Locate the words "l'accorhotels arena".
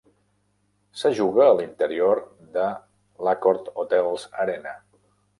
3.27-4.73